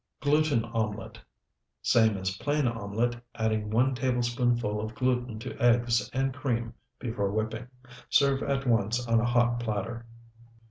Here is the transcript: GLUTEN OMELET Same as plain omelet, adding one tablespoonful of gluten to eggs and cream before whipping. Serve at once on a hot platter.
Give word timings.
GLUTEN 0.19 0.65
OMELET 0.73 1.19
Same 1.83 2.17
as 2.17 2.35
plain 2.37 2.65
omelet, 2.67 3.17
adding 3.35 3.69
one 3.69 3.93
tablespoonful 3.93 4.81
of 4.81 4.95
gluten 4.95 5.37
to 5.37 5.55
eggs 5.61 6.09
and 6.11 6.33
cream 6.33 6.73
before 6.97 7.29
whipping. 7.29 7.67
Serve 8.09 8.41
at 8.41 8.65
once 8.65 9.05
on 9.05 9.19
a 9.19 9.25
hot 9.25 9.59
platter. 9.59 10.07